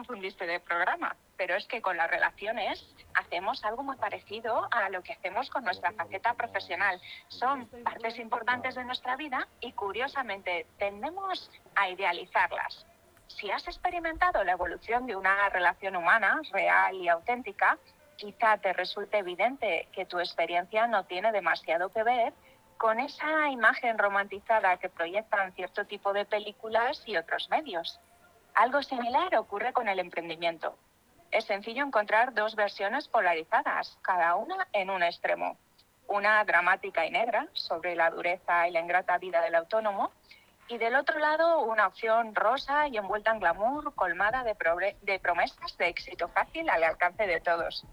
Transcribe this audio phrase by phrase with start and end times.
[0.00, 4.88] te confundiste de programa, pero es que con las relaciones hacemos algo muy parecido a
[4.88, 7.00] lo que hacemos con nuestra faceta profesional.
[7.28, 12.86] Son partes importantes de nuestra vida y curiosamente tendemos a idealizarlas.
[13.28, 17.78] Si has experimentado la evolución de una relación humana real y auténtica,
[18.16, 22.32] quizá te resulte evidente que tu experiencia no tiene demasiado que ver
[22.78, 28.00] con esa imagen romantizada que proyectan cierto tipo de películas y otros medios.
[28.54, 30.76] Algo similar ocurre con el emprendimiento.
[31.30, 35.56] Es sencillo encontrar dos versiones polarizadas, cada una en un extremo.
[36.08, 40.10] Una dramática y negra sobre la dureza y la ingrata vida del autónomo
[40.70, 45.88] y del otro lado una opción rosa y envuelta en glamour, colmada de, promesas de
[45.88, 47.84] éxito fácil al alcance de todos.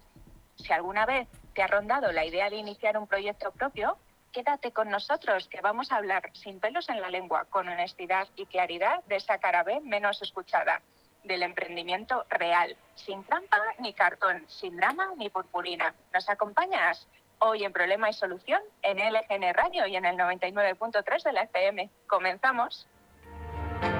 [0.56, 3.98] Si alguna vez te ha rondado la idea de iniciar un proyecto propio,
[4.32, 8.46] quédate con nosotros, que vamos a hablar sin pelos en la lengua, con honestidad y
[8.46, 10.82] claridad de esa cara B menos escuchada,
[11.24, 15.94] del emprendimiento real, sin trampa ni cartón, sin drama ni purpurina.
[16.12, 17.06] ¿Nos acompañas?
[17.40, 21.90] Hoy en Problema y Solución, en LGN Radio y en el 99.3 de la FM.
[22.08, 22.88] Comenzamos.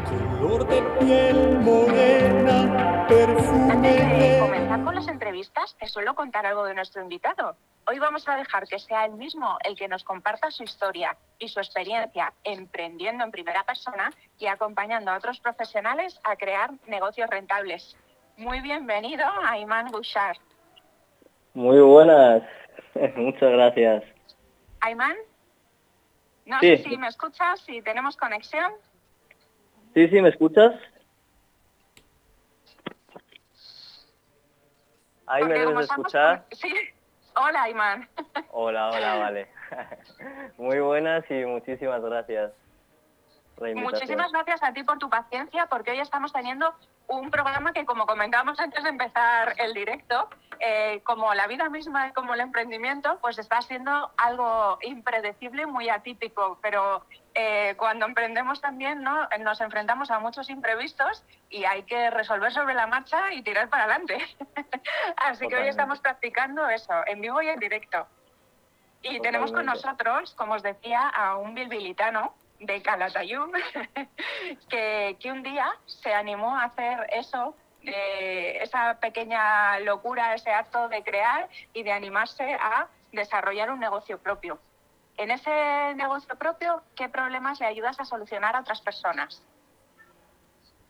[0.09, 3.07] Color de piel morena,
[3.71, 7.57] Antes de comenzar con las entrevistas, te suelo contar algo de nuestro invitado.
[7.91, 11.49] Hoy vamos a dejar que sea él mismo el que nos comparta su historia y
[11.49, 17.97] su experiencia emprendiendo en primera persona y acompañando a otros profesionales a crear negocios rentables.
[18.37, 20.37] Muy bienvenido, Ayman Bouchard.
[21.55, 22.43] Muy buenas,
[23.17, 24.05] muchas gracias.
[24.81, 25.17] Ayman,
[26.45, 28.71] no sé si me escuchas, si tenemos conexión.
[29.95, 30.75] Sí, sí, ¿me escuchas?
[35.27, 36.45] Ahí me debes escuchar.
[36.53, 36.71] Sí.
[37.41, 38.09] Hola, Iman.
[38.51, 39.49] Hola, hola, vale.
[40.59, 42.53] Muy buenas y muchísimas gracias.
[43.75, 46.75] Muchísimas gracias a ti por tu paciencia, porque hoy estamos teniendo
[47.09, 50.29] un programa que, como comentábamos antes de empezar el directo,
[50.61, 56.59] eh, como la vida misma como el emprendimiento, pues está siendo algo impredecible, muy atípico,
[56.61, 57.05] pero
[57.35, 59.29] eh, cuando emprendemos también ¿no?
[59.41, 63.85] nos enfrentamos a muchos imprevistos y hay que resolver sobre la marcha y tirar para
[63.85, 64.19] adelante.
[65.17, 68.07] Así que hoy estamos practicando eso, en vivo y en directo.
[69.03, 73.51] Y tenemos con nosotros, como os decía, a un bilbilitano de Calatayud,
[74.69, 81.03] que, que un día se animó a hacer eso esa pequeña locura, ese acto de
[81.03, 84.59] crear y de animarse a desarrollar un negocio propio.
[85.17, 89.43] En ese negocio propio, ¿qué problemas le ayudas a solucionar a otras personas?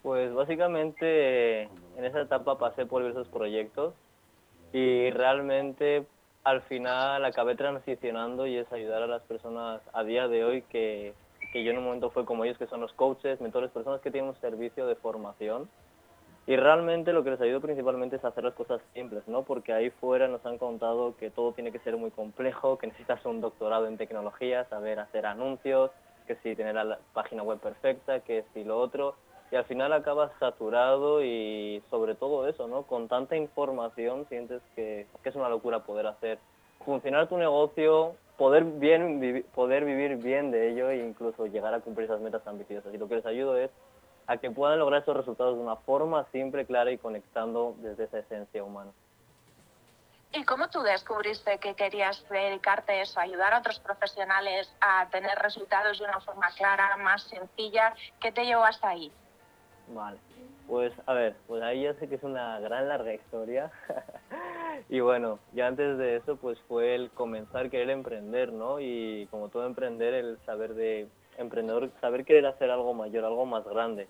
[0.03, 3.95] Pues básicamente en esa etapa pasé por diversos proyectos
[4.73, 6.06] y realmente
[6.45, 11.15] al final acabé transicionando y es ayudar a las personas a día de hoy que,
[11.53, 14.11] que yo en un momento fue como ellos que son los coaches, mentores, personas que
[14.11, 15.69] tienen un servicio de formación
[16.49, 19.43] y realmente lo que les ayuda principalmente es hacer las cosas simples, ¿no?
[19.43, 23.23] Porque ahí fuera nos han contado que todo tiene que ser muy complejo, que necesitas
[23.27, 25.91] un doctorado en tecnología, saber hacer anuncios,
[26.27, 29.15] que si tener la página web perfecta, que si lo otro.
[29.53, 32.85] Y al final acabas saturado y sobre todo eso, ¿no?
[32.85, 36.39] Con tanta información sientes que, que es una locura poder hacer
[36.83, 42.06] funcionar tu negocio, poder, bien, poder vivir bien de ello e incluso llegar a cumplir
[42.06, 42.94] esas metas ambiciosas.
[42.94, 43.71] Y lo que les ayudo es
[44.26, 48.21] a que puedan lograr esos resultados de una forma simple, clara y conectando desde esa
[48.21, 48.93] esencia humana.
[50.32, 55.37] ¿Y cómo tú descubriste que querías dedicarte a eso, ayudar a otros profesionales a tener
[55.38, 57.94] resultados de una forma clara, más sencilla?
[58.20, 59.10] ¿Qué te llevó hasta ahí?
[59.88, 60.19] Vale,
[60.69, 63.70] pues a ver, pues ahí ya sé que es una gran larga historia.
[64.89, 68.81] y bueno, ya antes de eso pues fue el comenzar querer emprender, ¿no?
[68.81, 73.64] Y como todo emprender, el saber de emprendedor, saber querer hacer algo mayor, algo más
[73.64, 74.08] grande.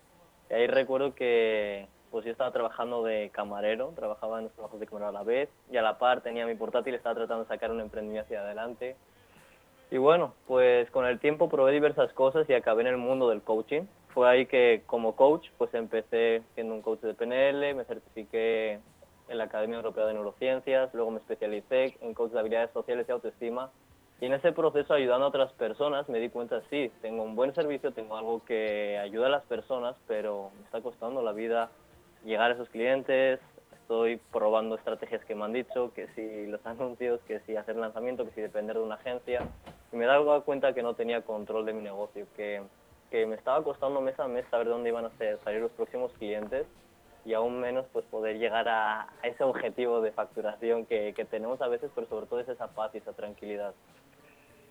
[0.49, 4.87] Y ahí recuerdo que pues yo estaba trabajando de camarero, trabajaba en los trabajos de
[4.87, 7.71] camarero a la vez y a la par tenía mi portátil estaba tratando de sacar
[7.71, 8.95] un emprendimiento hacia adelante.
[9.91, 13.41] Y bueno, pues con el tiempo probé diversas cosas y acabé en el mundo del
[13.41, 13.83] coaching.
[14.13, 18.79] Fue ahí que como coach pues empecé siendo un coach de PNL, me certifiqué
[19.29, 23.11] en la Academia Europea de Neurociencias, luego me especialicé en coach de habilidades sociales y
[23.11, 23.69] autoestima.
[24.19, 27.53] Y en ese proceso, ayudando a otras personas, me di cuenta, sí, tengo un buen
[27.55, 31.69] servicio, tengo algo que ayuda a las personas, pero me está costando la vida
[32.25, 33.39] llegar a esos clientes,
[33.81, 38.25] estoy probando estrategias que me han dicho, que si los anuncios, que si hacer lanzamiento,
[38.25, 39.47] que si depender de una agencia.
[39.93, 42.61] Y me dado cuenta que no tenía control de mi negocio, que,
[43.09, 45.11] que me estaba costando mes a mes saber dónde iban a
[45.43, 46.67] salir los próximos clientes
[47.29, 51.67] y aún menos pues poder llegar a, ese objetivo de facturación que, que tenemos a
[51.67, 53.75] veces, pero sobre todo es esa paz y esa tranquilidad.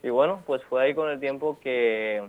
[0.03, 2.21] Y bueno, pues fue ahí con el tiempo que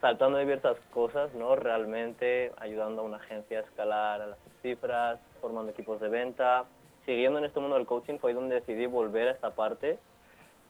[0.00, 1.56] saltando diversas cosas, ¿no?
[1.56, 6.64] Realmente ayudando a una agencia a escalar a las cifras, formando equipos de venta,
[7.04, 9.98] siguiendo en este mundo del coaching fue donde decidí volver a esta parte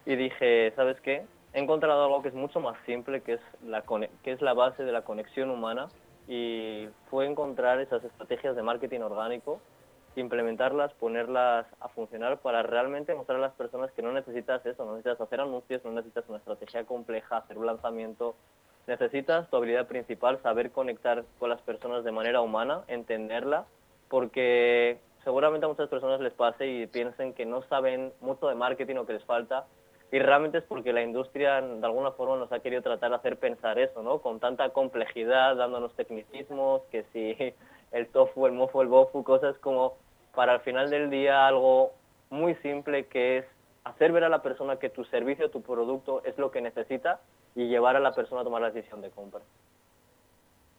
[0.06, 1.26] y dije, ¿sabes qué?
[1.52, 3.84] He encontrado algo que es mucho más simple, que es la,
[4.22, 5.88] que es la base de la conexión humana
[6.28, 9.60] y fue encontrar esas estrategias de marketing orgánico,
[10.14, 14.92] implementarlas, ponerlas a funcionar para realmente mostrar a las personas que no necesitas eso, no
[14.92, 18.34] necesitas hacer anuncios, no necesitas una estrategia compleja, hacer un lanzamiento,
[18.86, 23.64] necesitas tu habilidad principal, saber conectar con las personas de manera humana, entenderla,
[24.08, 28.96] porque seguramente a muchas personas les pase y piensen que no saben mucho de marketing
[28.96, 29.66] o que les falta,
[30.10, 33.36] y realmente es porque la industria de alguna forma nos ha querido tratar de hacer
[33.36, 34.20] pensar eso, ¿no?
[34.20, 37.36] Con tanta complejidad, dándonos tecnicismos, que si
[37.92, 39.96] el tofu, el mofu, el bofu, cosas como
[40.34, 41.92] para al final del día algo
[42.30, 43.44] muy simple que es
[43.84, 47.20] hacer ver a la persona que tu servicio, tu producto es lo que necesita
[47.54, 49.40] y llevar a la persona a tomar la decisión de compra.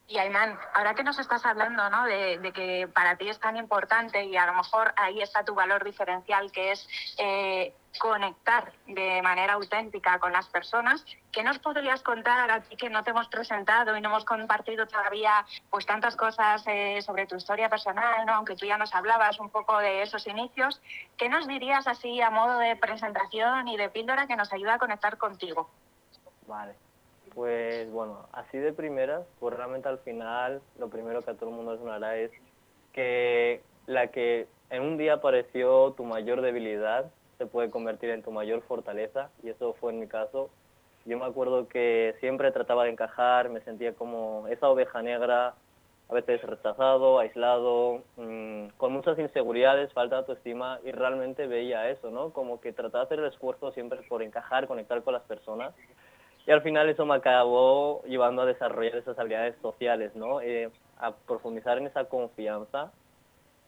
[0.09, 2.03] Y Ayman, ahora que nos estás hablando ¿no?
[2.05, 5.83] de, que para ti es tan importante y a lo mejor ahí está tu valor
[5.83, 6.89] diferencial, que es
[7.19, 12.89] eh, conectar de manera auténtica con las personas, ¿qué nos podrías contar a ti que
[12.89, 17.35] no te hemos presentado y no hemos compartido todavía pues tantas cosas eh, sobre tu
[17.35, 18.33] historia personal, ¿no?
[18.33, 20.81] aunque tú ya nos hablabas un poco de esos inicios?
[21.17, 24.79] ¿Qué nos dirías así a modo de presentación y de píldora que nos ayuda a
[24.79, 25.69] conectar contigo?
[26.47, 26.88] Vale.
[27.33, 31.55] Pues bueno, así de primeras, pues realmente al final lo primero que a todo el
[31.55, 32.31] mundo sonará es
[32.93, 38.31] que la que en un día pareció tu mayor debilidad se puede convertir en tu
[38.31, 40.49] mayor fortaleza y eso fue en mi caso.
[41.05, 45.55] Yo me acuerdo que siempre trataba de encajar, me sentía como esa oveja negra,
[46.09, 52.09] a veces rechazado, aislado, mm, con muchas inseguridades, falta de autoestima y realmente veía eso,
[52.11, 52.31] ¿no?
[52.31, 55.73] Como que trataba de hacer el esfuerzo siempre por encajar, conectar con las personas
[56.49, 60.41] y al final eso me acabó llevando a desarrollar esas habilidades sociales, ¿no?
[60.41, 62.91] Eh, a profundizar en esa confianza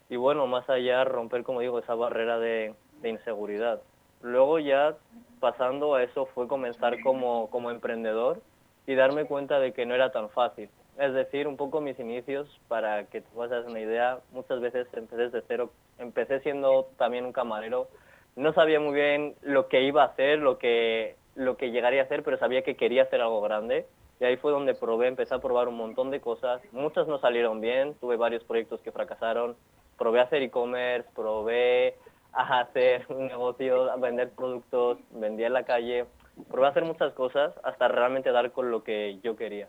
[0.10, 2.74] y bueno, más allá romper, como digo, esa barrera de,
[3.04, 3.84] inseguridad.
[4.24, 4.96] Luego ya
[5.40, 8.42] pasando a eso fue comenzar como, como emprendedor
[8.88, 10.68] y darme cuenta de que no era tan fácil.
[10.98, 15.30] Es decir, un poco mis inicios, para que te puedas una idea, muchas veces empecé
[15.30, 15.70] desde cero,
[16.00, 17.90] empecé siendo también un camarero,
[18.36, 22.06] no sabía muy bien lo que iba a hacer, lo que lo que llegaría a
[22.06, 23.86] hacer, pero sabía que quería hacer algo grande.
[24.20, 26.62] Y ahí fue donde probé, empecé a probar un montón de cosas.
[26.72, 29.56] Muchas no salieron bien, tuve varios proyectos que fracasaron.
[29.98, 31.96] Probé a hacer e-commerce, probé
[32.34, 36.06] a hacer un negocio, a vender productos, vendía en la calle.
[36.50, 39.68] Probé a hacer muchas cosas hasta realmente dar con lo que yo quería.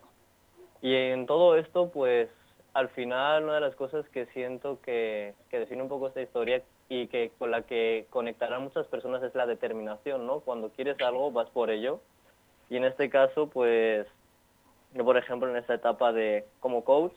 [0.81, 2.29] Y en todo esto, pues
[2.73, 6.61] al final una de las cosas que siento que, que define un poco esta historia
[6.93, 10.41] y que con la que conectarán muchas personas es la determinación, ¿no?
[10.41, 12.01] Cuando quieres algo vas por ello.
[12.69, 14.05] Y en este caso pues
[14.93, 17.13] yo por ejemplo en esta etapa de como coach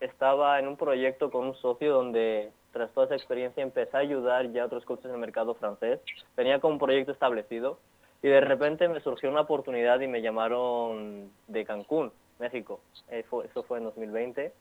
[0.00, 4.50] estaba en un proyecto con un socio donde tras toda esa experiencia empecé a ayudar
[4.52, 6.00] ya a otros coaches en el mercado francés,
[6.34, 7.78] tenía como un proyecto establecido
[8.22, 12.80] y de repente me surgió una oportunidad y me llamaron de Cancún, México,
[13.10, 14.52] eso fue en 2020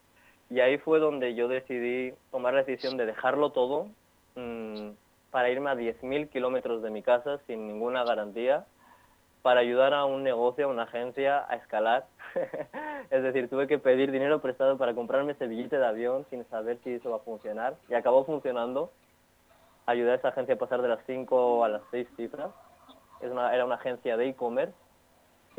[0.49, 3.87] y ahí fue donde yo decidí tomar la decisión de dejarlo todo
[4.39, 4.91] Mm,
[5.31, 8.65] para irme a 10.000 kilómetros de mi casa sin ninguna garantía
[9.41, 12.07] para ayudar a un negocio, a una agencia a escalar.
[13.09, 16.79] es decir, tuve que pedir dinero prestado para comprarme ese billete de avión sin saber
[16.83, 17.75] si eso va a funcionar.
[17.89, 18.91] Y acabó funcionando.
[19.85, 22.51] Ayudé a esa agencia a pasar de las 5 a las 6 cifras.
[23.21, 24.73] Es una, era una agencia de e-commerce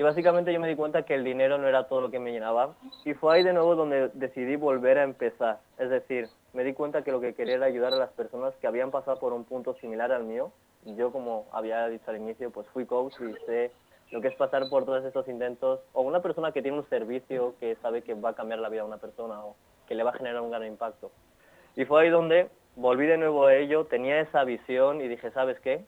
[0.00, 2.32] y básicamente yo me di cuenta que el dinero no era todo lo que me
[2.32, 2.74] llenaba.
[3.04, 5.60] Y fue ahí de nuevo donde decidí volver a empezar.
[5.78, 8.66] Es decir, me di cuenta que lo que quería era ayudar a las personas que
[8.66, 10.52] habían pasado por un punto similar al mío.
[10.84, 13.70] Yo, como había dicho al inicio, pues fui coach y sé
[14.10, 15.80] lo que es pasar por todos estos intentos.
[15.92, 18.82] O una persona que tiene un servicio que sabe que va a cambiar la vida
[18.82, 19.54] de una persona o
[19.86, 21.10] que le va a generar un gran impacto.
[21.76, 25.60] Y fue ahí donde volví de nuevo a ello, tenía esa visión y dije, ¿sabes
[25.60, 25.84] qué?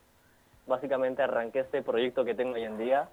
[0.67, 3.09] Básicamente arranqué este proyecto que tengo hoy en día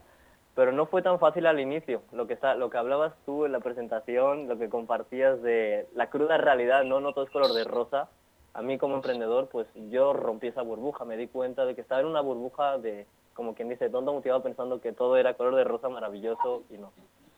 [0.54, 2.02] pero no fue tan fácil al inicio.
[2.12, 6.11] Lo que, está, lo que hablabas tú en la presentación, lo que compartías de la
[6.11, 8.09] cruda realidad, no, no todo es color de rosa.
[8.52, 12.00] A mí como emprendedor, pues yo rompí esa burbuja, me di cuenta de que estaba
[12.00, 15.64] en una burbuja de, como quien dice, tonto motivado pensando que todo era color de
[15.64, 16.92] rosa maravilloso y no.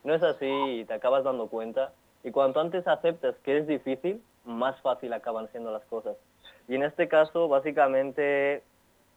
[0.04, 1.92] No es así y te acabas dando cuenta.
[2.24, 6.16] Y cuanto antes aceptas que es difícil, más fácil acaban siendo las cosas.
[6.66, 8.62] Y en este caso, básicamente,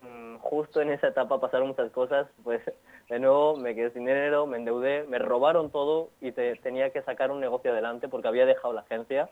[0.01, 2.61] mm, justo en esa etapa pasaron muchas cosas, pues
[3.09, 7.31] de nuevo me quedé sin dinero, me endeudé, me robaron todo y tenía que sacar
[7.31, 9.29] un negocio adelante porque había dejado la agencia.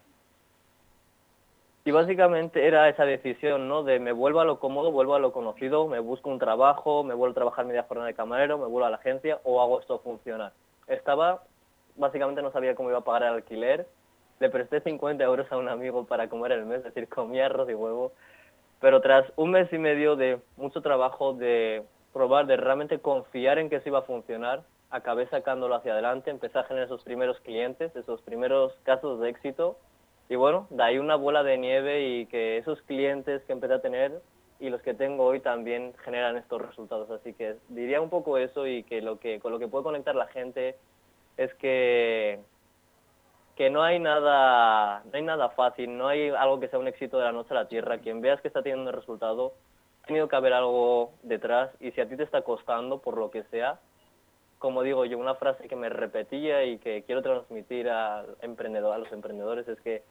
[1.85, 3.83] Y básicamente era esa decisión, ¿no?
[3.83, 7.13] De me vuelvo a lo cómodo, vuelvo a lo conocido, me busco un trabajo, me
[7.13, 9.99] vuelvo a trabajar media jornada de camarero, me vuelvo a la agencia o hago esto
[9.99, 10.53] funcionar.
[10.87, 11.41] Estaba
[11.95, 13.87] básicamente no sabía cómo iba a pagar el alquiler.
[14.39, 17.69] Le presté 50 euros a un amigo para comer el mes, es decir, comía arroz
[17.69, 18.13] y huevo.
[18.79, 23.69] Pero tras un mes y medio de mucho trabajo, de probar, de realmente confiar en
[23.69, 27.95] que eso iba a funcionar, acabé sacándolo hacia adelante, empecé a generar esos primeros clientes,
[27.95, 29.77] esos primeros casos de éxito.
[30.29, 33.81] Y bueno, de ahí una bola de nieve y que esos clientes que empecé a
[33.81, 34.21] tener
[34.59, 37.09] y los que tengo hoy también generan estos resultados.
[37.09, 40.15] Así que diría un poco eso y que, lo que con lo que puede conectar
[40.15, 40.77] la gente
[41.37, 42.39] es que
[43.55, 47.17] que no hay nada no hay nada fácil, no hay algo que sea un éxito
[47.17, 47.97] de la noche a la tierra.
[47.97, 49.53] Quien veas que está teniendo un resultado,
[50.05, 53.43] tenido que haber algo detrás y si a ti te está costando por lo que
[53.45, 53.79] sea,
[54.59, 58.97] como digo yo, una frase que me repetía y que quiero transmitir a, emprendedor, a
[58.97, 60.03] los emprendedores es que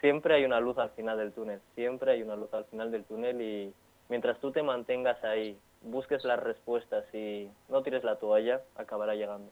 [0.00, 3.04] siempre hay una luz al final del túnel, siempre hay una luz al final del
[3.04, 3.72] túnel y
[4.08, 9.50] mientras tú te mantengas ahí, busques las respuestas y no tires la toalla, acabará llegando.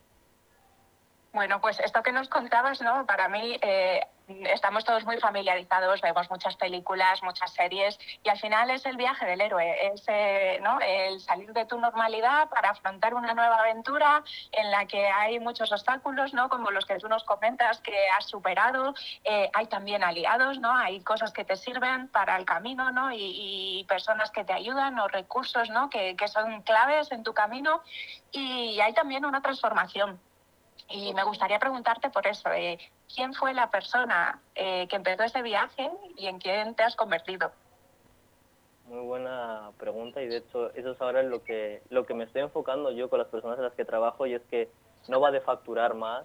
[1.38, 3.06] Bueno, pues esto que nos contabas, ¿no?
[3.06, 4.00] Para mí eh,
[4.52, 9.24] estamos todos muy familiarizados, vemos muchas películas, muchas series y al final es el viaje
[9.24, 10.80] del héroe, es eh, ¿no?
[10.80, 15.70] el salir de tu normalidad para afrontar una nueva aventura en la que hay muchos
[15.70, 16.48] obstáculos, ¿no?
[16.48, 20.74] Como los que tú nos comentas que has superado, eh, hay también aliados, ¿no?
[20.74, 23.12] Hay cosas que te sirven para el camino, ¿no?
[23.12, 25.88] Y, y personas que te ayudan o recursos, ¿no?
[25.88, 27.80] Que, que son claves en tu camino
[28.32, 30.20] y hay también una transformación
[30.88, 32.78] y me gustaría preguntarte por eso, eh,
[33.14, 37.52] ¿quién fue la persona eh, que empezó ese viaje y en quién te has convertido?
[38.86, 42.40] Muy buena pregunta y de hecho eso es ahora lo que, lo que me estoy
[42.40, 44.70] enfocando yo con las personas en las que trabajo y es que
[45.08, 46.24] no va de facturar más,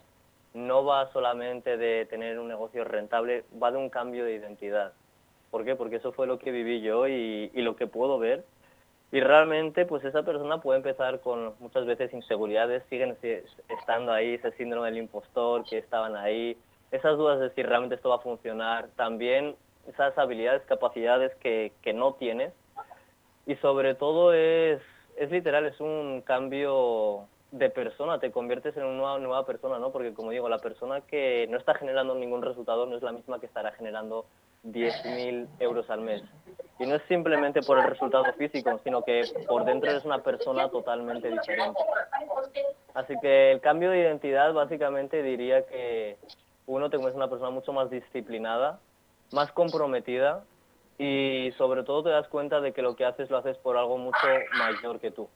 [0.53, 4.93] no va solamente de tener un negocio rentable, va de un cambio de identidad.
[5.51, 5.75] ¿Por qué?
[5.75, 8.45] Porque eso fue lo que viví yo y, y lo que puedo ver
[9.13, 13.15] y realmente, pues esa persona puede empezar con muchas veces inseguridades, siguen
[13.69, 16.57] estando ahí, ese síndrome del impostor, que estaban ahí,
[16.89, 19.55] esas dudas de si realmente esto va a funcionar, también
[19.87, 22.53] esas habilidades, capacidades que, que no tienes.
[23.45, 24.81] Y sobre todo es,
[25.15, 29.91] es literal, es un cambio de persona, te conviertes en una nueva persona, ¿no?
[29.91, 33.39] Porque como digo, la persona que no está generando ningún resultado no es la misma
[33.39, 34.25] que estará generando
[34.65, 36.23] 10.000 euros al mes.
[36.79, 40.69] Y no es simplemente por el resultado físico, sino que por dentro eres una persona
[40.69, 41.79] totalmente diferente.
[42.93, 46.17] Así que el cambio de identidad básicamente diría que
[46.65, 48.79] uno te convierte una persona mucho más disciplinada,
[49.31, 50.43] más comprometida
[50.97, 53.97] y sobre todo te das cuenta de que lo que haces lo haces por algo
[53.97, 54.27] mucho
[54.57, 55.27] mayor que tú.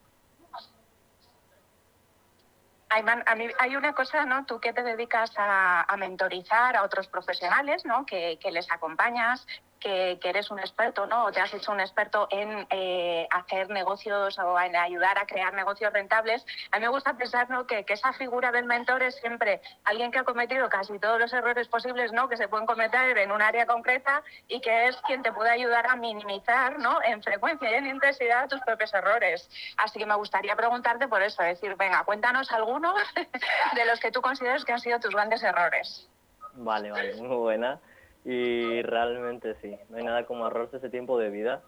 [2.90, 4.46] Ayman, a hay una cosa, ¿no?
[4.46, 8.06] Tú que te dedicas a, mentorizar a otros profesionales, ¿no?
[8.06, 9.46] Que les acompañas,
[9.78, 11.26] que, eres un experto, ¿no?
[11.26, 15.54] O te has hecho un experto en eh, hacer negocios o en ayudar a crear
[15.54, 16.44] negocios rentables.
[16.70, 17.66] A mí me gusta pensar, ¿no?
[17.66, 21.66] Que, esa figura del mentor es siempre alguien que ha cometido casi todos los errores
[21.68, 22.28] posibles, ¿no?
[22.28, 25.86] Que se pueden cometer en un área concreta y que es quien te puede ayudar
[25.86, 27.02] a minimizar, ¿no?
[27.02, 29.48] En frecuencia y en intensidad tus propios errores.
[29.78, 32.94] Así que me gustaría preguntarte por eso, decir, venga, cuéntanos algunos
[33.74, 36.08] de los que tú consideres que han sido tus grandes errores.
[36.54, 37.80] Vale, vale, muy buena.
[38.28, 41.62] Y realmente sí, no hay nada como ahorrarse ese tiempo de vida.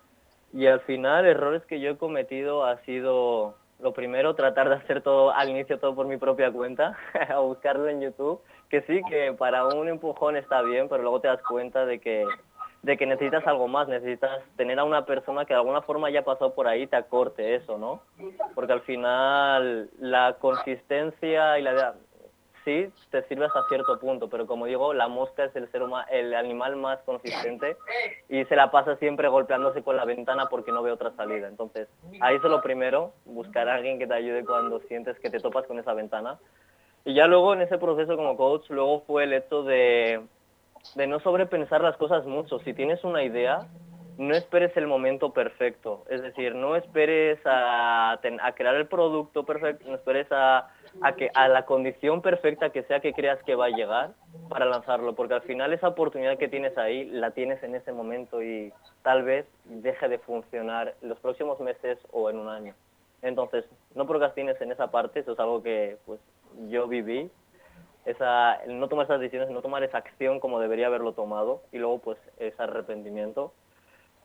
[0.52, 5.00] Y al final, errores que yo he cometido ha sido, lo primero, tratar de hacer
[5.00, 6.98] todo al inicio todo por mi propia cuenta,
[7.30, 11.28] a buscarlo en YouTube, que sí, que para un empujón está bien, pero luego te
[11.28, 12.26] das cuenta de que,
[12.82, 16.24] de que necesitas algo más, necesitas tener a una persona que de alguna forma haya
[16.24, 18.02] pasado por ahí te acorte eso, ¿no?
[18.54, 21.94] Porque al final la consistencia y la
[22.64, 26.06] sí te sirve hasta cierto punto, pero como digo, la mosca es el ser humano,
[26.10, 27.76] el animal más consistente
[28.28, 31.48] y se la pasa siempre golpeándose con la ventana porque no ve otra salida.
[31.48, 31.88] Entonces,
[32.20, 35.66] ahí es lo primero, buscar a alguien que te ayude cuando sientes que te topas
[35.66, 36.38] con esa ventana.
[37.04, 40.20] Y ya luego en ese proceso como coach, luego fue el hecho de,
[40.94, 42.58] de no sobrepensar las cosas mucho.
[42.60, 43.66] Si tienes una idea,
[44.18, 46.04] no esperes el momento perfecto.
[46.10, 50.68] Es decir, no esperes a, a crear el producto perfecto, no esperes a
[51.02, 54.10] a, que, a la condición perfecta que sea que creas que va a llegar
[54.48, 58.42] para lanzarlo, porque al final esa oportunidad que tienes ahí la tienes en ese momento
[58.42, 62.74] y tal vez deje de funcionar los próximos meses o en un año.
[63.22, 66.20] Entonces, no procrastines en esa parte, eso es algo que pues
[66.68, 67.30] yo viví,
[68.06, 71.98] esa, no tomar esas decisiones, no tomar esa acción como debería haberlo tomado y luego
[71.98, 73.52] pues ese arrepentimiento.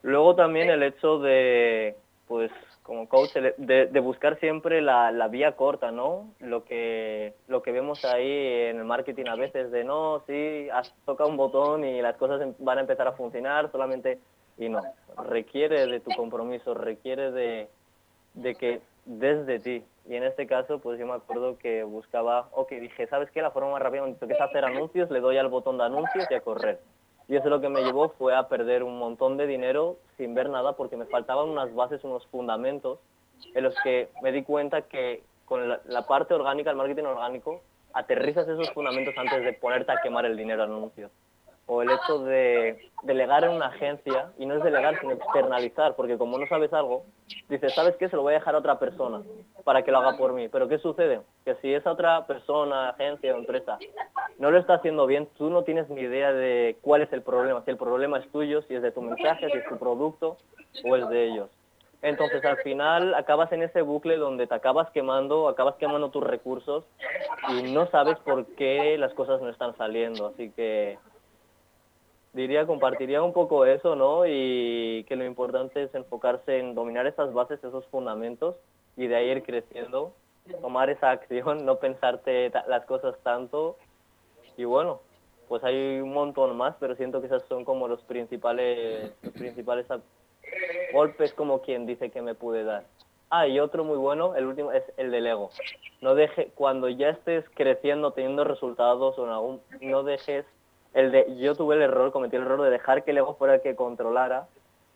[0.02, 1.96] Luego también el hecho de
[2.28, 2.52] pues
[2.86, 6.30] como coach de, de buscar siempre la, la, vía corta, ¿no?
[6.40, 8.30] Lo que, lo que vemos ahí
[8.70, 12.40] en el marketing a veces de no, sí, has tocado un botón y las cosas
[12.44, 14.20] em, van a empezar a funcionar solamente
[14.60, 14.84] y no.
[15.18, 17.70] Requiere de tu compromiso, requiere de,
[18.36, 19.84] de que desde ti.
[20.08, 23.42] Y en este caso, pues yo me acuerdo que buscaba, o que dije, ¿sabes qué?
[23.42, 26.34] La forma más rápida que es hacer anuncios, le doy al botón de anuncios y
[26.36, 26.80] a correr.
[27.28, 30.50] Y eso lo que me llevó fue a perder un montón de dinero sin ver
[30.50, 33.00] nada porque me faltaban unas bases, unos fundamentos
[33.54, 37.62] en los que me di cuenta que con la, parte orgánica, el marketing orgánico,
[37.94, 41.12] aterrizas esos fundamentos antes de ponerte a quemar el dinero en anuncios.
[41.68, 46.18] O el hecho de delegar en una agencia, y no es delegar, sino externalizar, porque
[46.18, 47.06] como no sabes algo,
[47.50, 48.08] dices, ¿sabes qué?
[48.08, 49.24] Se lo voy a dejar a otra persona
[49.64, 50.48] para que lo haga por mí.
[50.48, 51.22] Pero ¿qué sucede?
[51.44, 53.80] Que si esa otra persona, agencia o empresa
[54.38, 57.64] no lo está haciendo bien, tú no tienes ni idea de cuál es el problema,
[57.64, 60.38] si el problema es tuyo, si es de tu mensaje, si es tu producto
[60.84, 61.50] o es de ellos.
[62.02, 66.84] Entonces al final acabas en ese bucle donde te acabas quemando, acabas quemando tus recursos
[67.50, 70.28] y no sabes por qué las cosas no están saliendo.
[70.28, 71.00] Así que
[72.36, 74.26] diría, compartiría un poco eso, ¿no?
[74.28, 78.56] Y que lo importante es enfocarse en dominar esas bases, esos fundamentos
[78.98, 80.14] y de ahí ir creciendo,
[80.62, 83.78] tomar esa acción, no pensarte las cosas tanto
[84.58, 85.00] y bueno,
[85.48, 89.86] pues hay un montón más, pero siento que esos son como los principales, los principales
[90.94, 92.84] golpes como quien dice que me pude dar.
[93.30, 95.50] Ah, y otro muy bueno, el último, es el del ego.
[96.02, 100.46] No deje, cuando ya estés creciendo, teniendo resultados o no dejes
[100.96, 103.56] el de, yo tuve el error, cometí el error de dejar que el ego fuera
[103.56, 104.48] el que controlara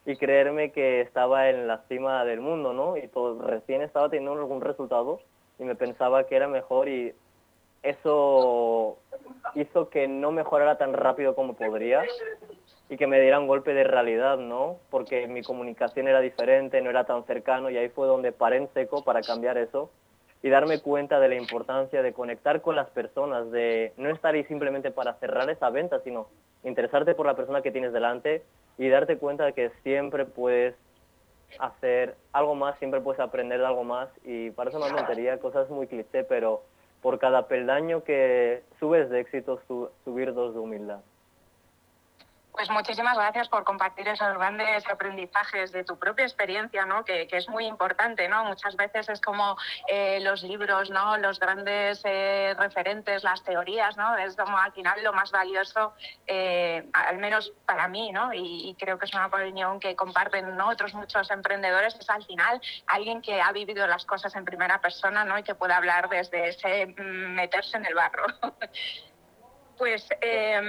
[0.06, 2.96] y creerme que estaba en la cima del mundo, ¿no?
[2.96, 5.20] Y todo, recién estaba teniendo algún resultado
[5.60, 7.14] y me pensaba que era mejor y
[7.84, 8.98] eso
[9.56, 12.04] hizo que no mejorara tan rápido como podría
[12.90, 14.78] y que me diera un golpe de realidad, ¿no?
[14.90, 18.70] Porque mi comunicación era diferente, no era tan cercano y ahí fue donde paré en
[18.74, 19.90] seco para cambiar eso
[20.42, 24.44] y darme cuenta de la importancia de conectar con las personas, de no estar ahí
[24.46, 26.28] simplemente para cerrar esa venta, sino
[26.64, 28.44] interesarte por la persona que tienes delante
[28.78, 30.76] y darte cuenta de que siempre puedes
[31.58, 36.24] hacer algo más, siempre puedes aprender algo más y eso me tontería, cosas muy cliché,
[36.24, 36.62] pero
[37.02, 39.60] por cada peldaño que subes de éxito,
[40.04, 41.00] subir dos de humildad.
[42.52, 47.06] Pues muchísimas gracias por compartir esos grandes aprendizajes de tu propia experiencia, ¿no?
[47.06, 48.44] Que, es muy importante, ¿no?
[48.44, 49.56] Muchas veces es como
[49.88, 51.18] eh, los libros, ¿no?
[51.18, 54.18] Los grandes eh, referentes, las teorías, ¿no?
[54.18, 55.94] Es como al final lo más valioso,
[56.28, 58.34] eh, al menos para mí, ¿no?
[58.34, 63.22] Y, creo que es una opinión que comparten otros muchos emprendedores, es al final alguien
[63.22, 65.38] que ha vivido las cosas en primera persona, ¿no?
[65.38, 68.26] Y que puede hablar desde ese mm, meterse en el barro.
[69.80, 70.60] Pues, eh,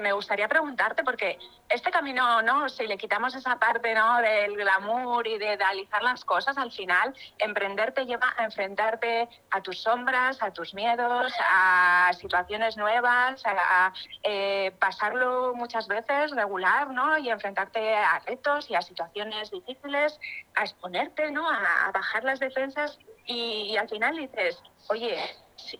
[0.00, 1.36] me gustaría preguntarte, porque
[1.68, 2.68] este camino, ¿no?
[2.68, 4.18] Si le quitamos esa parte, ¿no?
[4.18, 9.60] Del glamour y de idealizar las cosas, al final, emprender te lleva a enfrentarte a
[9.62, 17.18] tus sombras, a tus miedos, a situaciones nuevas, a, eh, pasarlo muchas veces regular, ¿no?
[17.18, 20.20] Y enfrentarte a retos y a situaciones difíciles,
[20.54, 21.50] a exponerte, ¿no?
[21.50, 25.18] A, bajar las defensas y al final dices, oye,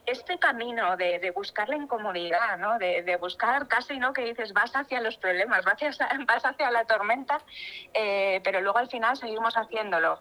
[0.06, 2.78] este camino de, buscar la incomodidad, ¿no?
[2.78, 4.12] de, buscar casi ¿no?
[4.12, 7.40] que dices vas hacia los problemas, vas hacia, vas hacia la tormenta,
[7.94, 10.20] eh, pero luego al final seguimos haciéndolo.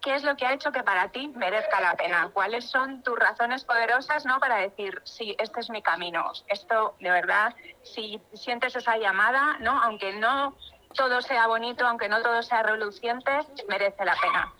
[0.00, 2.30] ¿Qué es lo que ha hecho que para ti merezca la pena?
[2.32, 4.38] ¿Cuáles son tus razones poderosas ¿no?
[4.38, 6.30] para decir, sí, este es mi camino?
[6.46, 9.82] Esto, de verdad, si sientes esa llamada, ¿no?
[9.82, 10.56] aunque no
[10.94, 13.32] todo sea bonito, aunque no todo sea reluciente,
[13.68, 14.52] merece la pena.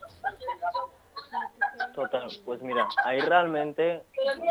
[1.96, 4.02] Total, pues mira, ahí realmente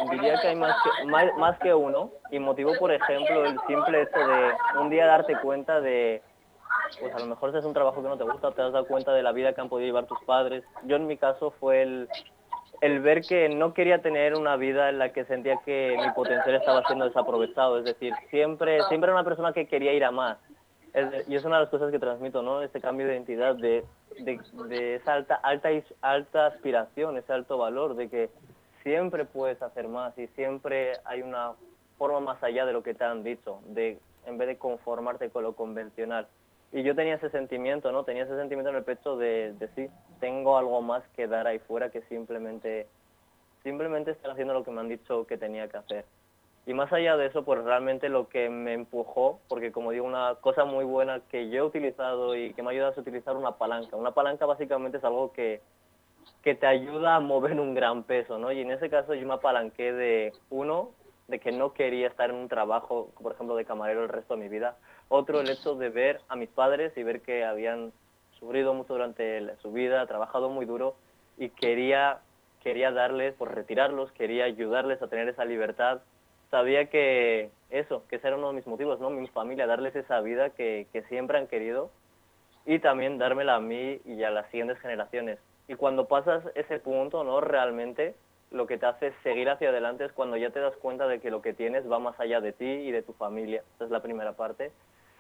[0.10, 1.06] diría que hay más que,
[1.38, 5.80] más, que uno y motivo, por ejemplo, el simple hecho de un día darte cuenta
[5.80, 6.24] de,
[7.00, 9.14] pues a lo mejor es un trabajo que no te gusta, te has dado cuenta
[9.14, 10.64] de la vida que han podido llevar tus padres.
[10.86, 12.10] Yo en mi caso fue el,
[12.82, 16.56] el ver que no quería tener una vida en la que sentía que mi potencial
[16.56, 20.40] estaba siendo desaprovechado, es decir, siempre, siempre era una persona que quería ir a más.
[21.28, 22.62] Y es una de las cosas que transmito, ¿no?
[22.62, 23.84] Este cambio de identidad, de
[24.24, 25.70] de, esa alta, alta,
[26.02, 28.30] alta aspiración, ese alto valor, de que
[28.84, 31.54] siempre puedes hacer más y siempre hay una
[31.98, 35.44] forma más allá de lo que te han dicho, de en vez de conformarte con
[35.44, 36.28] lo convencional.
[36.72, 38.04] Y yo tenía ese sentimiento, ¿no?
[38.04, 39.88] Tenía ese sentimiento en el pecho de, de sí,
[40.20, 42.88] tengo algo más que dar ahí fuera que simplemente,
[43.64, 46.06] simplemente estar haciendo lo que me han dicho que tenía que hacer.
[46.68, 50.36] Y más allá de eso, pues realmente lo que me empujó, porque como digo, una
[50.42, 53.96] cosa muy buena que yo he utilizado y que me ayuda a utilizar una palanca.
[53.96, 55.62] Una palanca básicamente es algo que,
[56.42, 58.52] que te ayuda a mover un gran peso, ¿no?
[58.52, 60.90] Y en ese caso yo me apalanqué de, uno,
[61.28, 64.42] de que no quería estar en un trabajo, por ejemplo, de camarero el resto de
[64.42, 64.76] mi vida.
[65.08, 67.94] Otro, el hecho de ver a mis padres y ver que habían
[68.40, 70.96] sufrido mucho durante su vida, trabajado muy duro
[71.38, 72.22] y quería,
[72.64, 76.02] quería darles, por retirarlos, quería ayudarles a tener esa libertad
[76.56, 79.10] sabía que eso, que ese era uno de mis motivos, ¿no?
[79.10, 81.90] Mi familia, darles esa vida que, que siempre han querido
[82.66, 85.38] y también dármela a mí y a las siguientes generaciones.
[85.68, 87.42] y cuando pasas ese punto, ¿no?
[87.42, 88.16] Realmente
[88.52, 91.30] lo que te hace seguir hacia adelante es cuando ya te das cuenta de que
[91.30, 93.64] lo que tienes va más allá de ti y de tu familia.
[93.76, 94.72] Esa es la primera parte.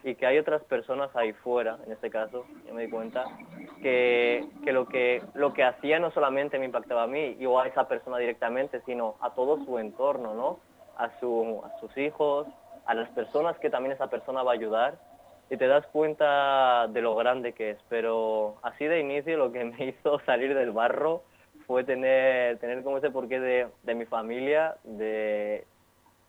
[0.03, 3.25] Y que hay otras personas ahí fuera, en este caso, yo me di cuenta,
[3.81, 7.67] que, que, lo, que lo que hacía no solamente me impactaba a mí o a
[7.67, 10.59] esa persona directamente, sino a todo su entorno, ¿no?
[10.97, 12.47] A, su, a sus hijos,
[12.85, 14.97] a las personas que también esa persona va a ayudar
[15.49, 17.77] y te das cuenta de lo grande que es.
[17.89, 21.23] Pero así de inicio lo que me hizo salir del barro
[21.67, 25.65] fue tener, tener como ese porqué de, de mi familia, de,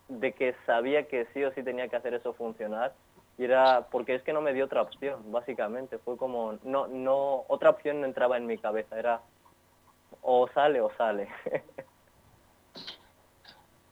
[0.07, 2.93] de que sabía que sí o sí tenía que hacer eso funcionar.
[3.37, 5.99] Y era porque es que no me dio otra opción, básicamente.
[5.99, 9.21] Fue como, no, no, otra opción no entraba en mi cabeza, era
[10.21, 11.27] o sale o sale.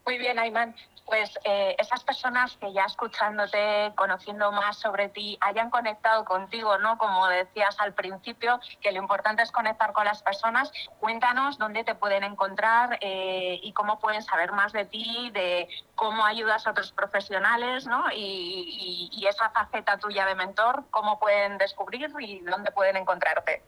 [0.06, 0.74] Muy bien, Ayman
[1.06, 6.98] pues eh, esas personas que ya escuchándote, conociendo más sobre ti, hayan conectado contigo, ¿no?
[6.98, 10.72] Como decías al principio, que lo importante es conectar con las personas.
[10.98, 16.24] Cuéntanos dónde te pueden encontrar eh, y cómo pueden saber más de ti, de cómo
[16.24, 18.10] ayudas a otros profesionales, ¿no?
[18.12, 23.62] Y, y, esa faceta tuya de mentor, cómo pueden descubrir y dónde pueden encontrarte.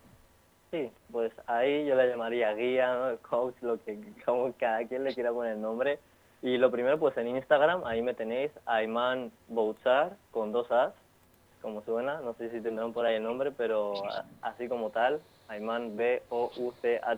[0.71, 5.33] Sí, pues ahí yo la llamaría guía, coach, lo que como cada quien le quiera
[5.33, 5.99] poner nombre
[6.43, 10.93] y lo primero, pues en Instagram, ahí me tenéis, Ayman Bouchar, con dos As,
[11.61, 13.95] como suena, no sé si tendrán por ahí el nombre, pero
[14.43, 17.09] así como tal, Ayman B-O-U-C-H-A-A-R,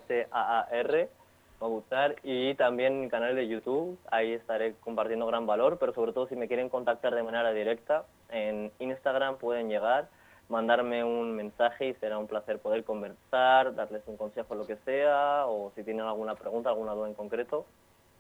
[1.59, 6.27] Bouchar, y también mi canal de YouTube, ahí estaré compartiendo gran valor, pero sobre todo
[6.27, 10.09] si me quieren contactar de manera directa, en Instagram pueden llegar,
[10.49, 15.45] mandarme un mensaje y será un placer poder conversar, darles un consejo, lo que sea,
[15.47, 17.67] o si tienen alguna pregunta, alguna duda en concreto,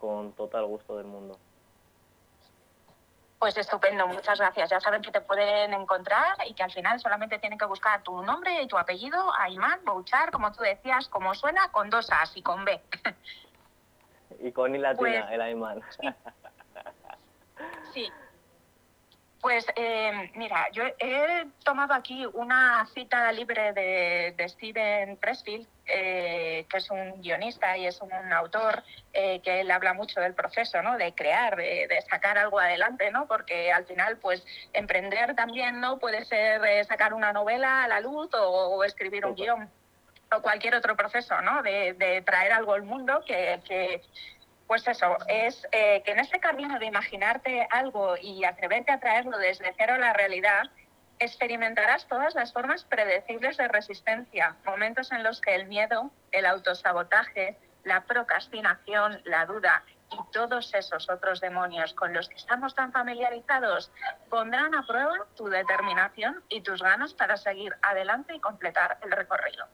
[0.00, 1.38] con total gusto del mundo.
[3.38, 4.68] Pues estupendo, muchas gracias.
[4.68, 8.22] Ya saben que te pueden encontrar y que al final solamente tienen que buscar tu
[8.22, 12.42] nombre y tu apellido, Ayman, Bouchar, como tú decías, como suena, con dos As y
[12.42, 12.80] con B.
[14.42, 15.82] Y con I latina, pues, el Ayman.
[17.92, 18.10] sí.
[19.40, 26.76] Pues eh, mira, yo he tomado aquí una cita libre de, Steven Pressfield, eh, que
[26.76, 28.82] es un guionista y es un, autor
[29.14, 30.98] eh, que él habla mucho del proceso, ¿no?
[30.98, 33.26] De crear, de, sacar algo adelante, ¿no?
[33.26, 35.98] Porque al final, pues emprender también, ¿no?
[35.98, 39.70] Puede ser sacar una novela a la luz o, escribir un guion
[40.36, 41.62] o cualquier otro proceso, ¿no?
[41.62, 44.02] De, traer algo al mundo que, que
[44.70, 49.36] pues eso, es eh, que en este camino de imaginarte algo y atreverte a traerlo
[49.36, 50.70] desde cero a la realidad,
[51.18, 57.58] experimentarás todas las formas predecibles de resistencia, momentos en los que el miedo, el autosabotaje,
[57.82, 63.90] la procrastinación, la duda y todos esos otros demonios con los que estamos tan familiarizados
[64.28, 69.66] pondrán a prueba tu determinación y tus ganas para seguir adelante y completar el recorrido.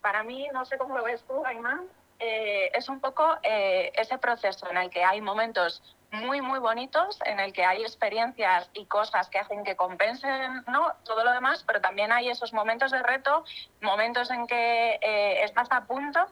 [0.00, 1.86] Para mí, no sé cómo lo ves tú, Ayman,
[2.18, 5.82] eh, es un poco eh, ese proceso en el que hay momentos
[6.14, 10.92] muy, muy bonitos, en el que hay experiencias y cosas que hacen que compensen ¿no?
[11.04, 13.44] todo lo demás, pero también hay esos momentos de reto,
[13.80, 16.24] momentos en que eh, estás a punto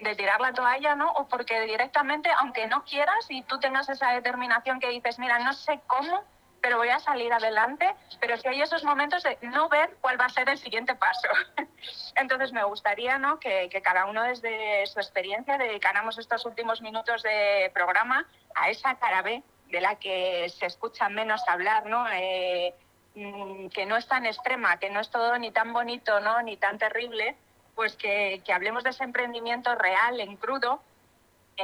[0.00, 1.10] de tirar la toalla, ¿no?
[1.12, 5.52] O porque directamente, aunque no quieras y tú tengas esa determinación que dices, mira, no
[5.52, 6.24] sé cómo,
[6.62, 10.26] pero voy a salir adelante, pero si hay esos momentos de no ver cuál va
[10.26, 11.28] a ser el siguiente paso.
[12.14, 13.40] Entonces me gustaría ¿no?
[13.40, 19.22] que, cada uno desde su experiencia dedicáramos estos últimos minutos de programa a esa cara
[19.22, 22.06] B de la que se escucha menos hablar, ¿no?
[22.12, 22.74] Eh,
[23.16, 26.40] mm, que no es tan extrema, que no es todo ni tan bonito, ¿no?
[26.42, 27.36] ni tan terrible,
[27.74, 30.80] pues que, que hablemos de ese emprendimiento real, en crudo,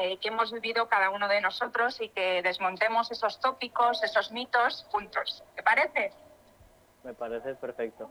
[0.01, 4.87] eh, que hemos vivido cada uno de nosotros y que desmontemos esos tópicos, esos mitos
[4.91, 5.43] juntos.
[5.57, 6.13] ¿Te parece?
[7.03, 8.11] Me parece perfecto.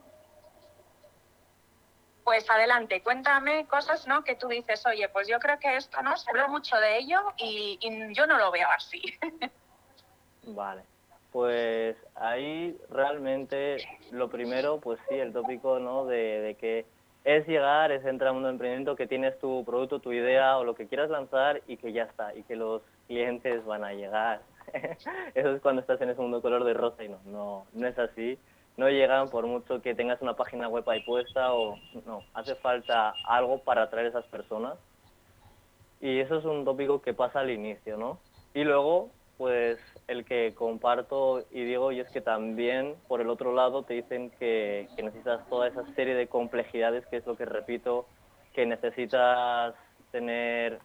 [2.23, 4.23] Pues adelante, cuéntame cosas ¿no?
[4.23, 7.21] que tú dices, oye, pues yo creo que esto no se habla mucho de ello
[7.37, 7.79] y,
[8.13, 9.01] yo no lo veo así.
[10.43, 10.83] vale,
[11.31, 13.77] pues ahí realmente
[14.11, 16.05] lo primero, pues sí, el tópico ¿no?
[16.05, 16.85] de, de que
[17.27, 20.75] es llegar, es entrar mundo de emprendimiento, que tienes tu producto, tu idea o lo
[20.75, 24.39] que quieras lanzar y que ya está, y que los clientes van a llegar.
[25.35, 27.99] Eso es cuando estás en ese mundo color de rosa y no, no, no es
[27.99, 28.39] así.
[28.77, 33.13] No llegan por mucho que tengas una página web ahí puesta o no, hace falta
[33.25, 34.77] algo para atraer a esas personas.
[35.99, 38.19] Y eso es un tópico que pasa al inicio, ¿no?
[38.53, 43.53] Y luego pues el que comparto y digo, y es que también por el otro
[43.53, 48.07] lado te dicen que, necesitas toda esa serie de complejidades, que es lo que repito,
[48.53, 49.75] que necesitas
[50.11, 50.79] tener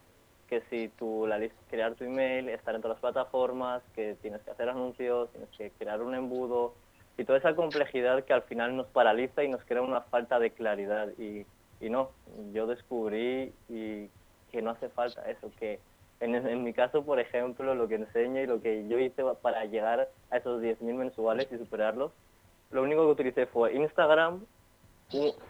[0.49, 4.51] que si tú la crear tu email, estar en todas las plataformas, que tienes que
[4.51, 6.73] hacer anuncios, tienes que crear un embudo
[7.17, 10.51] y toda esa complejidad que al final nos paraliza y nos crea una falta de
[10.51, 11.09] claridad.
[11.17, 11.45] Y,
[11.79, 12.11] y no,
[12.53, 14.09] yo descubrí y
[14.51, 15.79] que no hace falta eso, que
[16.23, 20.09] en, mi caso, por ejemplo, lo que enseño y lo que yo hice para llegar
[20.31, 22.11] a esos 10.000 mensuales y superarlos,
[22.71, 24.45] lo único que utilicé fue Instagram,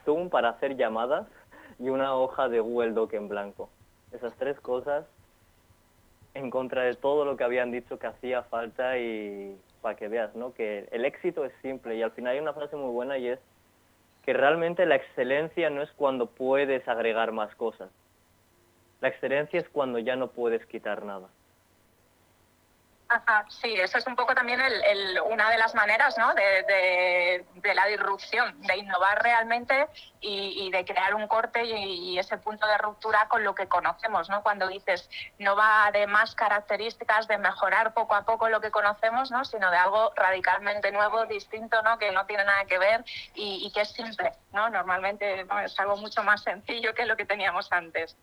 [0.04, 1.28] Zoom para hacer llamadas
[1.80, 3.70] y una hoja de Google Doc en blanco.
[4.12, 5.06] Esas tres cosas
[6.34, 10.36] en contra de todo lo que habían dicho que hacía falta y para que veas,
[10.36, 10.54] ¿no?
[10.54, 13.40] Que el éxito es simple y al final hay una frase muy buena y es
[14.26, 17.90] que realmente la excelencia no es cuando puedes agregar más cosas.
[19.04, 21.28] La excelencia es cuando ya no puedes quitar nada
[23.50, 26.34] sí, eso es un poco también el, una de las maneras ¿no?
[26.34, 29.88] de, la disrupción, de innovar realmente
[30.20, 34.30] y, de crear un corte y, ese punto de ruptura con lo que conocemos.
[34.30, 34.44] ¿no?
[34.44, 39.32] Cuando dices, no va de más características, de mejorar poco a poco lo que conocemos,
[39.32, 39.44] ¿no?
[39.46, 41.98] sino de algo radicalmente nuevo, distinto, ¿no?
[41.98, 43.04] que no tiene nada que ver
[43.36, 44.34] y, que es simple.
[44.52, 44.70] ¿no?
[44.70, 48.16] Normalmente es algo mucho más sencillo que lo que teníamos antes.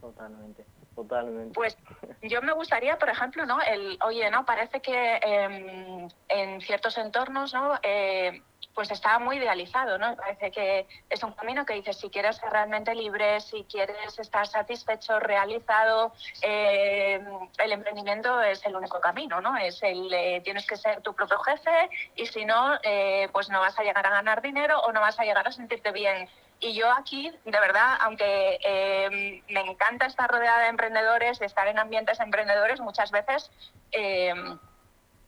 [0.00, 0.64] Totalmente.
[0.94, 1.54] Totalmente.
[1.54, 1.76] Pues
[2.22, 3.60] yo me gustaría, por ejemplo, ¿no?
[3.60, 4.44] El, oye, ¿no?
[4.44, 7.78] Parece que em, en ciertos entornos, ¿no?
[7.82, 8.42] Eh,
[8.74, 10.16] pues está muy idealizado, ¿no?
[10.16, 14.46] Parece que es un camino que dices, si quieres ser realmente libre, si quieres estar
[14.46, 17.24] satisfecho, realizado, em,
[17.58, 19.56] el emprendimiento es el único camino, ¿no?
[19.56, 23.60] Es el, eh, tienes que ser tu propio jefe y si no, eh, pues no
[23.60, 26.28] vas a llegar a ganar dinero o no vas a llegar a sentirte bien
[26.60, 31.66] y yo aquí, de verdad, aunque eh, me encanta estar rodeada de emprendedores, de estar
[31.68, 33.50] en ambientes emprendedores, muchas veces
[33.92, 34.34] eh,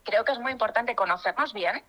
[0.04, 1.82] creo que es muy importante conocernos bien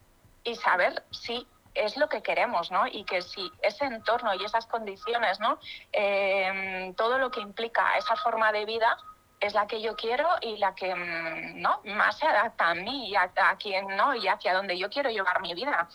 [0.45, 2.87] y saber si es lo que queremos, ¿no?
[2.87, 5.59] Y que si ese entorno y esas condiciones, ¿no?
[5.91, 8.95] Eh, todo lo que implica esa forma de vida
[9.41, 13.09] es la que yo quiero y la que mm, no más se adapta a mí
[13.09, 13.57] y a, a
[13.89, 15.89] no y hacia donde yo quiero llevar mi vida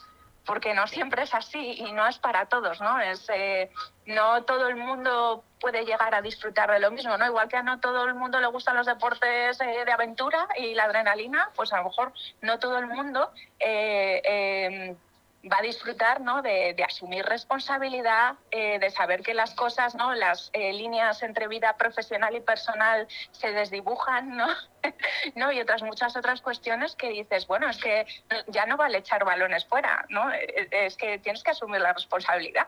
[0.49, 2.99] porque no siempre es así y no es para todos, ¿no?
[2.99, 3.71] Es, eh,
[4.07, 7.27] no todo el mundo puede llegar a disfrutar de lo mismo, ¿no?
[7.27, 10.73] Igual que a no todo el mundo le gustan los deportes eh, de aventura y
[10.73, 13.31] la adrenalina, pues a lo mejor no todo el mundo
[13.61, 14.97] eh,
[15.44, 16.42] va a disfrutar ¿no?
[16.42, 20.14] de, asumir responsabilidad, eh, de saber que las cosas, ¿no?
[20.14, 24.46] las eh, líneas entre vida profesional y personal se desdibujan, ¿no?
[25.37, 25.53] ¿no?
[25.53, 28.07] y otras muchas otras cuestiones que dices, bueno, es que
[28.48, 30.31] ya no vale echar balones fuera, ¿no?
[30.33, 32.66] Eh, es que tienes que asumir la responsabilidad.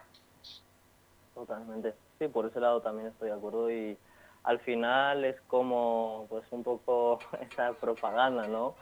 [1.35, 3.99] Totalmente, sí, por ese lado también estoy de acuerdo y
[4.45, 7.19] al final es como pues un poco
[7.51, 8.75] esa propaganda, ¿no?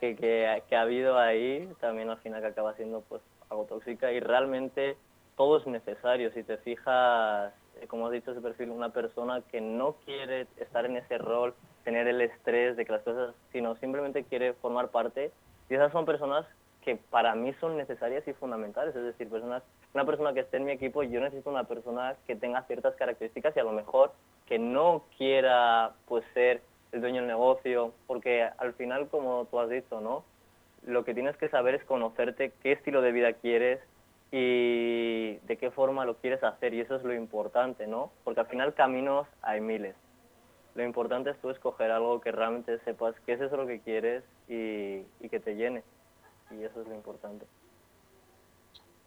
[0.00, 4.12] Que, que, que, ha habido ahí, también al final que acaba siendo pues algo tóxica
[4.12, 4.96] y realmente
[5.36, 6.30] todo es necesario.
[6.32, 10.86] Si te fijas, eh, como has dicho, ese perfil, una persona que no quiere estar
[10.86, 11.54] en ese rol,
[11.84, 15.32] tener el estrés de que las cosas, sino simplemente quiere formar parte.
[15.68, 16.46] Y esas son personas
[16.84, 18.94] que para mí son necesarias y fundamentales.
[18.94, 19.62] Es decir, personas,
[19.94, 23.56] una persona que esté en mi equipo, yo necesito una persona que tenga ciertas características
[23.56, 24.12] y a lo mejor
[24.46, 26.60] que no quiera pues ser
[26.92, 30.24] el dueño del negocio, porque al final, como tú has dicho, ¿no?
[30.86, 33.80] Lo que tienes que saber es conocerte, qué estilo de vida quieres
[34.30, 36.74] y de qué forma lo quieres hacer.
[36.74, 38.10] Y eso es lo importante, ¿no?
[38.24, 39.94] Porque al final caminos hay miles.
[40.74, 44.24] Lo importante es tú escoger algo que realmente sepas que es eso lo que quieres
[44.48, 45.82] y, y que te llene.
[46.50, 47.46] Y eso es lo importante.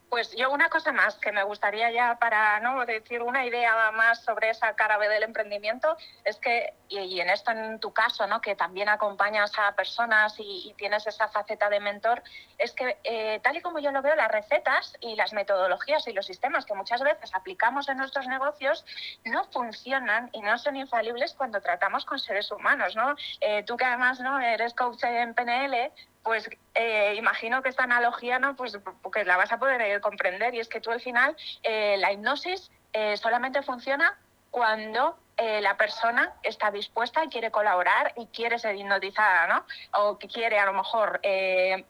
[0.10, 4.24] Pues yo una cosa más que me gustaría ya para no decir una idea más
[4.24, 8.39] sobre esa cara B del emprendimiento es que, y, en esto en tu caso, ¿no?
[8.39, 12.24] que también acompañas a personas y, tienes esa faceta de mentor,
[12.58, 16.13] es que eh, tal y como yo lo veo, las recetas y las metodologías y
[16.13, 18.86] los sistemas que muchas veces aplicamos en nuestros negocios
[19.26, 22.96] no funcionan y no son infalibles cuando tratamos con seres humanos.
[22.96, 23.15] ¿no?
[23.41, 24.39] Eh, tú que además ¿no?
[24.39, 25.91] eres coach en PNL,
[26.28, 30.54] pues eh, imagino que esta analogía no pues porque la vas a poder eh, comprender
[30.56, 32.70] y es que tú al final eh, la hipnosis
[33.22, 34.18] solamente funciona
[34.50, 39.66] cuando la persona está dispuesta y quiere colaborar y quiere ser hipnotizada, ¿no?
[40.02, 41.22] O que quiere a lo mejor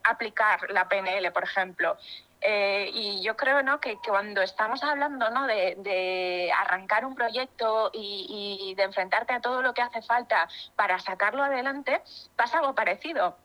[0.03, 1.97] aplicar la PNL, por ejemplo.
[2.41, 3.79] y yo creo ¿no?
[3.79, 5.47] que, cuando estamos hablando ¿no?
[5.47, 10.99] de, arrancar un proyecto y, y de enfrentarte a todo lo que hace falta para
[10.99, 12.01] sacarlo adelante,
[12.35, 13.37] pasa algo parecido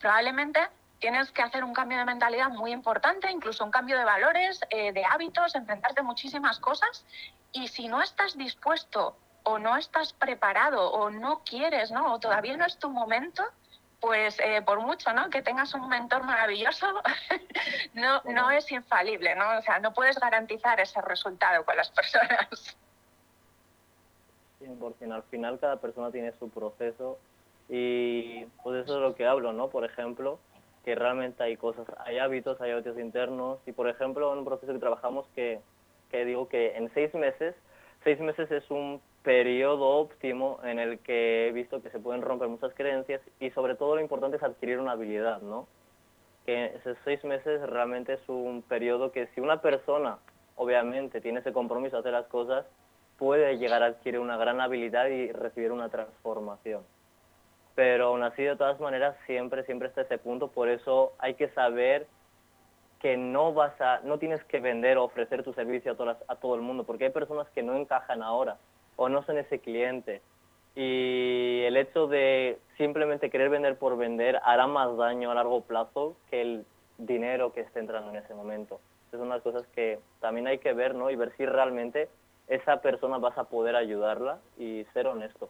[0.00, 0.60] probablemente
[0.98, 4.92] tienes que hacer un cambio de mentalidad muy importante, incluso un cambio de valores, eh,
[4.92, 7.04] de hábitos, enfrentarte a muchísimas cosas.
[7.52, 12.14] Y si no estás dispuesto o no estás preparado o no quieres, ¿no?
[12.14, 13.44] O todavía no es tu momento,
[14.00, 15.30] pues eh, por mucho ¿no?
[15.30, 16.86] que tengas un mentor maravilloso,
[17.94, 19.58] no, no es infalible, ¿no?
[19.58, 22.76] O sea, no puedes garantizar ese resultado con las personas.
[24.60, 25.12] 100%.
[25.12, 27.18] Al final cada persona tiene su proceso
[27.68, 29.68] y pues eso es lo que hablo, ¿no?
[29.68, 30.38] Por ejemplo,
[30.84, 34.72] que realmente hay cosas, hay hábitos, hay hábitos internos y por ejemplo en un proceso
[34.72, 35.60] que trabajamos que
[36.14, 37.56] que digo que en seis meses,
[38.04, 42.46] seis meses es un periodo óptimo en el que he visto que se pueden romper
[42.46, 45.66] muchas creencias y sobre todo lo importante es adquirir una habilidad, ¿no?
[46.46, 50.18] Que esos seis meses realmente es un periodo que si una persona
[50.54, 52.64] obviamente tiene ese compromiso de hacer las cosas,
[53.18, 56.82] puede llegar a adquirir una gran habilidad y recibir una transformación.
[57.74, 61.48] Pero aún así, de todas maneras, siempre, siempre está ese punto, por eso hay que
[61.48, 62.06] saber
[63.00, 66.36] que no vas a, no tienes que vender o ofrecer tu servicio a, todas, a
[66.36, 68.56] todo el mundo, porque hay personas que no encajan ahora
[68.96, 70.22] o no son ese cliente.
[70.76, 76.16] Y el hecho de simplemente querer vender por vender hará más daño a largo plazo
[76.30, 76.66] que el
[76.98, 78.80] dinero que esté entrando en ese momento.
[79.12, 81.10] Es una las cosas que también hay que ver, ¿no?
[81.10, 82.08] Y ver si realmente
[82.48, 85.48] esa persona vas a poder ayudarla y ser honesto.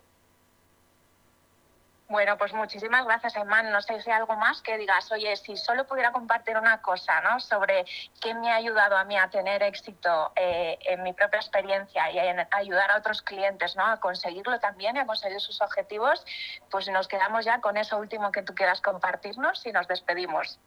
[2.07, 3.73] Bueno, pues muchísimas gracias, Emman.
[3.73, 7.23] No sé si hay algo más que digas, oye, si solo pudiera compartir una cosa,
[7.23, 7.41] ¿no?
[7.41, 7.87] Sobre
[8.21, 12.19] qué me ha ayudado a mí a tener éxito eh, en mi propia experiencia y
[12.19, 13.87] en ayudar a otros clientes, ¿no?
[13.87, 16.25] A conseguirlo también a conseguir sus objetivos,
[16.71, 20.61] pues nos quedamos ya con eso último que tú quieras compartirnos y nos despedimos.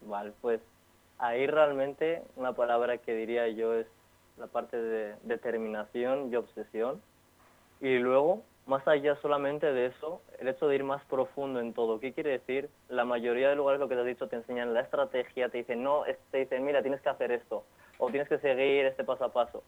[0.00, 0.60] Vale, pues
[1.18, 3.86] ahí realmente una palabra que diría yo es
[4.36, 7.00] la parte de determinación y obsesión.
[7.80, 12.00] Y luego, más allá solamente de eso, el hecho de ir más profundo en todo.
[12.00, 12.70] ¿Qué quiere decir?
[12.88, 15.82] La mayoría de lugares lo que te has dicho te enseñan la estrategia, te dicen,
[15.82, 17.64] no, te dicen, mira, tienes que hacer esto,
[17.98, 19.62] o tienes que seguir este paso a paso.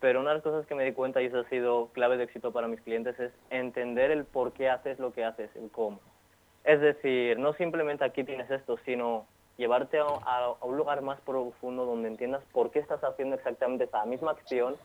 [0.00, 2.24] Pero una de las cosas que me di cuenta, y eso ha sido clave de
[2.24, 6.00] éxito para mis clientes, es entender el por qué haces lo que haces, el cómo.
[6.64, 12.08] Es decir, no simplemente aquí tienes esto, sino llevarte a, un lugar más profundo donde
[12.08, 14.76] entiendas por qué estás haciendo exactamente esa misma acción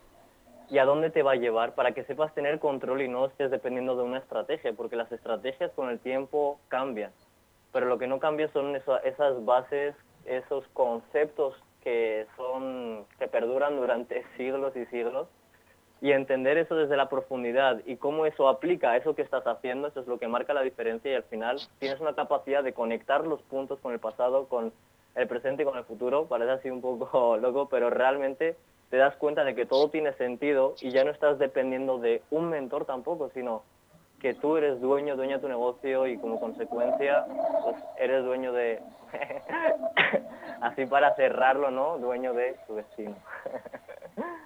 [0.70, 3.52] y a dónde te va a llevar para que sepas tener control y no estés
[3.52, 7.12] dependiendo de una estrategia, porque las estrategias con el tiempo cambian,
[7.72, 9.96] pero lo que no cambia son esas bases,
[10.26, 15.28] esos conceptos que son que perduran durante siglos y siglos.
[16.02, 19.88] Y entender eso desde la profundidad y cómo eso aplica a eso que estás haciendo,
[19.88, 23.26] eso es lo que marca la diferencia y al final tienes una capacidad de conectar
[23.26, 24.74] los puntos con el pasado, con
[25.16, 26.28] el presente con el futuro.
[26.28, 28.58] Parece así un poco loco, pero realmente
[28.90, 32.50] te das cuenta de que todo tiene sentido y ya no estás dependiendo de un
[32.50, 33.64] mentor tampoco, sino
[34.20, 37.26] que tú eres dueño, dueña de tu negocio y como consecuencia
[37.64, 38.82] pues eres dueño de,
[40.62, 41.98] así para cerrarlo, ¿no?
[41.98, 43.16] Dueño de tu destino.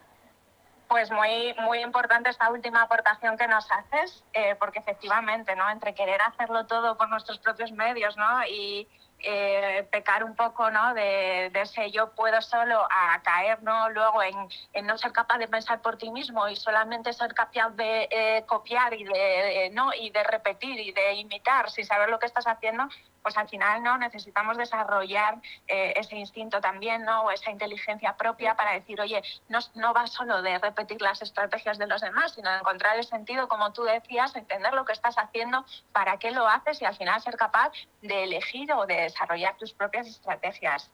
[0.90, 5.70] Pues muy, muy importante esta última aportación que nos haces, eh, porque efectivamente, ¿no?
[5.70, 8.46] Entre querer hacerlo todo por nuestros propios medios, ¿no?
[8.46, 8.88] Y
[9.20, 10.94] eh, pecar un poco, ¿no?
[10.94, 13.90] De, ese yo puedo solo a caer, ¿no?
[13.90, 18.08] Luego en, no ser capaz de pensar por ti mismo y solamente ser capaz de
[18.12, 19.92] eh, copiar y de, ¿no?
[19.94, 22.88] Y de repetir y de imitar sin saber lo que estás haciendo,
[23.28, 27.24] pues al final no necesitamos desarrollar eh, ese instinto también, ¿no?
[27.24, 31.78] O esa inteligencia propia para decir, oye, no, no va solo de repetir las estrategias
[31.78, 35.18] de los demás, sino de encontrar el sentido, como tú decías, entender lo que estás
[35.18, 39.58] haciendo, para qué lo haces y al final ser capaz de elegir o de desarrollar
[39.58, 40.90] tus propias estrategias.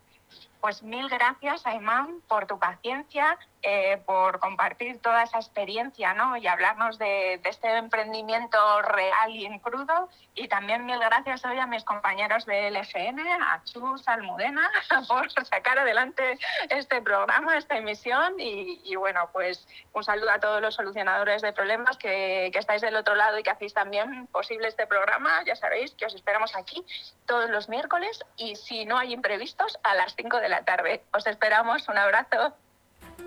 [0.64, 6.38] Pues mil gracias, Ayman, por tu paciencia, eh, por compartir toda esa experiencia ¿no?
[6.38, 10.08] y hablarnos de, este emprendimiento real y en crudo.
[10.36, 14.72] Y también mil gracias hoy a mis compañeros de LFN, a Chus, Almudena,
[15.10, 18.36] por sacar adelante este programa, esta emisión.
[18.40, 22.96] Y, bueno, pues un saludo a todos los solucionadores de problemas que, que estáis del
[22.96, 25.44] otro lado y que hacéis también posible este programa.
[25.46, 26.86] Ya sabéis que os esperamos aquí
[27.26, 31.04] todos los miércoles y si no hay imprevistos, a las 5 de la tarde.
[31.14, 31.88] Os esperamos.
[31.90, 32.54] Un abrazo.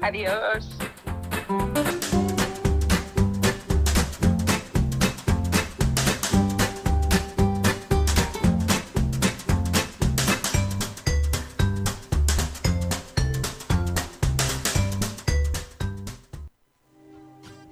[0.02, 0.78] Adiós.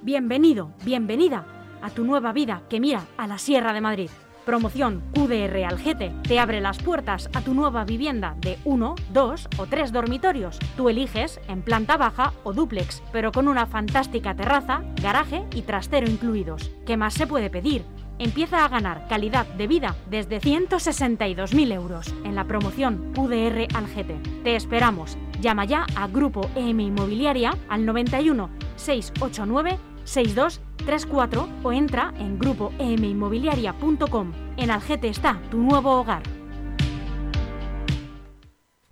[0.02, 1.44] Bienvenido, bienvenida
[1.82, 4.10] a tu nueva vida que mira a la Sierra de Madrid.
[4.44, 9.66] Promoción QDR Algete te abre las puertas a tu nueva vivienda de uno, dos o
[9.66, 10.58] tres dormitorios.
[10.76, 16.10] Tú eliges en planta baja o dúplex, pero con una fantástica terraza, garaje y trastero
[16.10, 16.70] incluidos.
[16.84, 17.84] ¿Qué más se puede pedir?
[18.18, 24.20] Empieza a ganar calidad de vida desde 162.000 euros en la promoción QDR Algete.
[24.44, 25.16] Te esperamos.
[25.40, 34.32] Llama ya a Grupo EM Inmobiliaria al 91 689 6234 o entra en grupoeminmobiliaria.com.
[34.56, 36.22] En Algete está tu nuevo hogar.